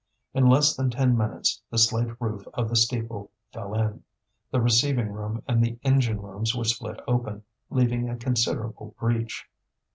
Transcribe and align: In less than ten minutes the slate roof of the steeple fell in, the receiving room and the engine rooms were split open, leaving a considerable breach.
In 0.33 0.49
less 0.49 0.75
than 0.75 0.89
ten 0.89 1.15
minutes 1.15 1.61
the 1.69 1.77
slate 1.77 2.19
roof 2.19 2.47
of 2.55 2.69
the 2.69 2.75
steeple 2.75 3.29
fell 3.53 3.75
in, 3.75 4.01
the 4.49 4.59
receiving 4.59 5.11
room 5.11 5.43
and 5.47 5.63
the 5.63 5.77
engine 5.83 6.23
rooms 6.23 6.55
were 6.55 6.63
split 6.63 6.99
open, 7.07 7.43
leaving 7.69 8.09
a 8.09 8.17
considerable 8.17 8.95
breach. 8.99 9.47